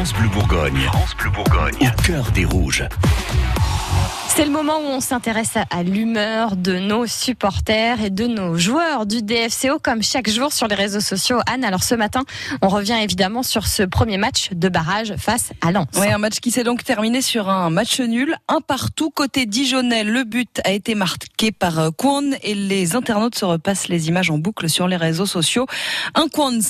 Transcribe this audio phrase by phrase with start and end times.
[0.00, 0.80] France Bleu Bourgogne.
[0.86, 1.76] France Bleu Bourgogne.
[1.82, 2.84] Au cœur des rouges.
[4.40, 9.04] C'est le moment où on s'intéresse à l'humeur de nos supporters et de nos joueurs
[9.04, 11.40] du DFCO comme chaque jour sur les réseaux sociaux.
[11.46, 12.22] Anne, alors ce matin,
[12.62, 15.88] on revient évidemment sur ce premier match de barrage face à Lens.
[15.98, 20.04] Oui, un match qui s'est donc terminé sur un match nul, un partout côté Dijonais.
[20.04, 24.38] Le but a été marqué par Kwon et les internautes se repassent les images en
[24.38, 25.66] boucle sur les réseaux sociaux.
[26.14, 26.60] Un Kwon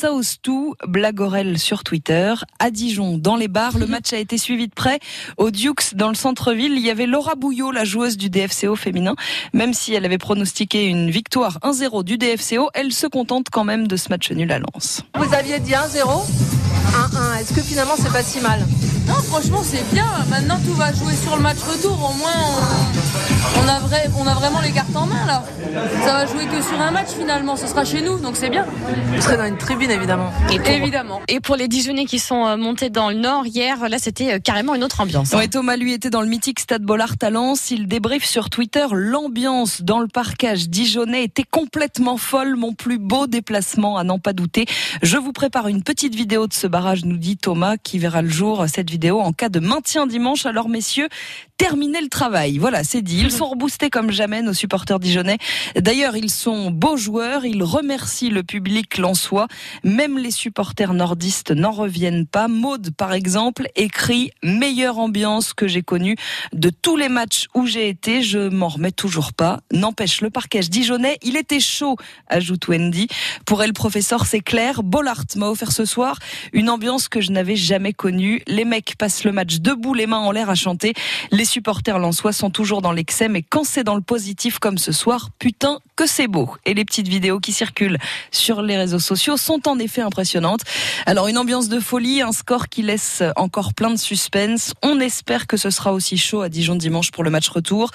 [0.42, 3.78] tout, Blagorel sur Twitter, à Dijon dans les bars.
[3.78, 4.98] Le match a été suivi de près
[5.36, 6.72] au Dukes dans le centre-ville.
[6.72, 9.14] Il y avait Laura Bouillon la joueuse du DFCO féminin.
[9.52, 13.86] Même si elle avait pronostiqué une victoire 1-0 du DFCO, elle se contente quand même
[13.86, 15.02] de ce match nul à Lens.
[15.14, 15.76] Vous aviez dit 1-0
[16.90, 17.40] 1-1.
[17.40, 18.66] Est-ce que finalement c'est pas si mal?
[19.06, 20.06] Non, franchement c'est bien.
[20.28, 21.92] Maintenant tout va jouer sur le match retour.
[21.92, 23.09] Au moins on,
[23.68, 25.42] a, vrai, on a vraiment les cartes en main là.
[26.04, 27.56] Ça va jouer que sur un match finalement.
[27.56, 28.66] Ce sera chez nous, donc c'est bien.
[29.14, 30.32] Vous serez dans une tribune évidemment.
[30.52, 31.20] Et pour, évidemment.
[31.28, 34.38] Et pour les Dijonais qui sont euh, montés dans le nord hier, là c'était euh,
[34.38, 35.32] carrément une autre ambiance.
[35.34, 35.46] Hein.
[35.50, 37.70] Thomas lui était dans le mythique Stade Bollard à Lens.
[37.70, 42.56] Il débriefe sur Twitter l'ambiance dans le parcage dijonnais était complètement folle.
[42.56, 44.66] Mon plus beau déplacement à n'en pas douter.
[45.02, 48.28] Je vous prépare une petite vidéo de ce barrage, nous dit Thomas, qui verra le
[48.28, 50.46] jour cette vidéo en cas de maintien dimanche.
[50.46, 51.08] Alors messieurs,
[51.60, 52.56] terminez le travail.
[52.56, 53.20] Voilà, c'est dit.
[53.20, 55.36] Ils sont reboostés comme jamais, nos supporters dijonnais.
[55.76, 57.44] D'ailleurs, ils sont beaux joueurs.
[57.44, 59.46] Ils remercient le public lensois.
[59.84, 62.48] Même les supporters nordistes n'en reviennent pas.
[62.48, 66.16] Maude, par exemple, écrit meilleure ambiance que j'ai connue
[66.54, 68.22] de tous les matchs où j'ai été.
[68.22, 69.60] Je m'en remets toujours pas.
[69.70, 73.06] N'empêche, le parquage dijonnais, il était chaud, ajoute Wendy.
[73.44, 74.82] Pour elle, professeur, c'est clair.
[74.82, 76.18] Bollard m'a offert ce soir
[76.54, 78.40] une ambiance que je n'avais jamais connue.
[78.46, 80.94] Les mecs passent le match debout, les mains en l'air à chanter.
[81.30, 84.92] Les supporters lensois sont toujours dans l'excès, mais quand c'est dans le positif comme ce
[84.92, 86.56] soir, putain que c'est beau.
[86.64, 87.98] Et les petites vidéos qui circulent
[88.30, 90.60] sur les réseaux sociaux sont en effet impressionnantes.
[91.06, 94.72] Alors une ambiance de folie, un score qui laisse encore plein de suspense.
[94.82, 97.90] On espère que ce sera aussi chaud à Dijon dimanche pour le match retour,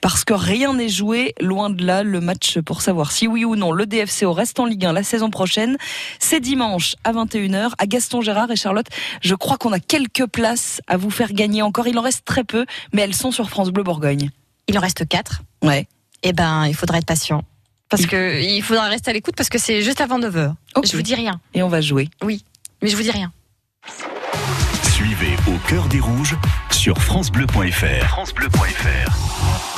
[0.00, 1.34] parce que rien n'est joué.
[1.40, 4.66] Loin de là, le match pour savoir si oui ou non le DFCO reste en
[4.66, 5.76] Ligue 1 la saison prochaine,
[6.20, 8.86] c'est dimanche à 21h à Gaston Gérard et Charlotte.
[9.20, 11.88] Je crois qu'on a quelques places à vous faire gagner encore.
[11.88, 14.30] Il en reste très peu, mais elles sont sur France Bleu Bourgogne.
[14.68, 15.42] Il en reste quatre.
[15.62, 15.86] Ouais.
[16.22, 17.42] Eh ben, il faudra être patient.
[17.88, 20.54] Parce que il faudra rester à l'écoute parce que c'est juste avant 9h.
[20.84, 21.40] Je vous dis rien.
[21.54, 22.08] Et on va jouer.
[22.22, 22.44] Oui,
[22.82, 23.32] mais je vous dis rien.
[24.92, 26.36] Suivez au cœur des rouges
[26.70, 28.06] sur francebleu.fr.
[28.06, 29.60] francebleu.fr.